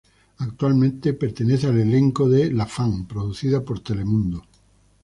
Actualmente 0.39 1.13
pertenece 1.13 1.67
al 1.67 1.77
elenco 1.77 2.27
de 2.27 2.51
"La 2.51 2.65
fan" 2.65 3.05
producida 3.05 3.63
por 3.63 3.81
Telemundo. 3.81 4.41